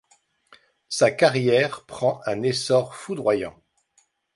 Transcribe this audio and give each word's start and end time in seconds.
Sa 0.89 1.11
carrière 1.11 1.85
prend 1.85 2.21
un 2.25 2.41
essor 2.41 2.95
foudroyant. 2.95 3.55